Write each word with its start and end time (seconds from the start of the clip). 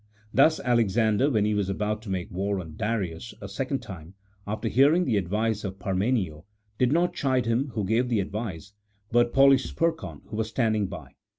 Thus 0.33 0.59
Alexander, 0.59 1.29
when 1.29 1.45
he 1.45 1.53
was 1.53 1.69
about 1.69 2.01
to 2.01 2.09
make 2.09 2.31
war 2.31 2.59
on 2.59 2.75
Darius, 2.75 3.35
a 3.39 3.47
second 3.47 3.83
time, 3.83 4.15
after 4.47 4.67
hearing 4.67 5.05
the 5.05 5.15
advice 5.15 5.63
of 5.63 5.77
Parmenio, 5.77 6.43
did 6.79 6.91
not 6.91 7.13
chide 7.13 7.45
him 7.45 7.67
who 7.75 7.85
gave 7.85 8.09
the 8.09 8.19
advice, 8.19 8.73
but 9.11 9.31
Polysperchon, 9.31 10.21
who 10.25 10.37
was 10.37 10.49
standing 10.49 10.87
by. 10.87 11.11